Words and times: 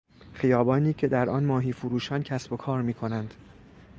خیابانی 0.33 0.93
که 0.93 1.07
در 1.07 1.29
آن 1.29 1.43
ماهی 1.43 1.73
فروشان 1.73 2.23
کسب 2.23 2.53
و 2.53 2.57
کار 2.57 2.81
میکنند. 2.81 3.33